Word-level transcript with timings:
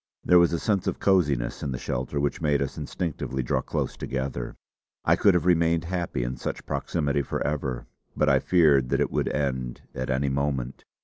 There 0.25 0.39
was 0.39 0.51
a 0.51 0.57
sense 0.57 0.87
of 0.87 0.97
cosiness 0.97 1.61
in 1.61 1.71
the 1.71 1.77
shelter 1.77 2.19
which 2.19 2.41
made 2.41 2.59
us 2.59 2.75
instinctively 2.75 3.43
draw 3.43 3.61
close 3.61 3.95
together. 3.95 4.55
I 5.05 5.15
could 5.15 5.35
have 5.35 5.45
remained 5.45 5.83
happy 5.83 6.23
in 6.23 6.37
such 6.37 6.65
proximity 6.65 7.21
forever, 7.21 7.85
but 8.17 8.27
I 8.27 8.39
feared 8.39 8.89
that 8.89 8.99
it 8.99 9.11
would 9.11 9.27
end 9.27 9.81
at 9.93 10.09
any 10.09 10.27
moment. 10.29 10.85